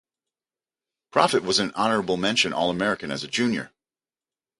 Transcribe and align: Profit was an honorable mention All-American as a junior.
Profit 1.11 1.43
was 1.43 1.59
an 1.59 1.71
honorable 1.75 2.17
mention 2.17 2.53
All-American 2.53 3.11
as 3.11 3.23
a 3.23 3.27
junior. 3.27 3.69